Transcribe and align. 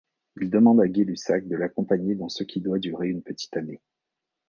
Il 0.37 0.49
demande 0.49 0.81
à 0.81 0.87
Gay-Lussac 0.87 1.47
de 1.47 1.55
l'accompagner 1.55 2.15
dans 2.15 2.27
ce 2.27 2.43
qui 2.43 2.59
doit 2.59 2.79
durer 2.79 3.07
une 3.09 3.21
petite 3.21 3.55
année. 3.55 3.83